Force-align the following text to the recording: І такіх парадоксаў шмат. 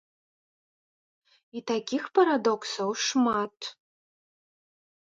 І 1.59 1.63
такіх 1.73 2.03
парадоксаў 2.17 2.89
шмат. 3.11 3.73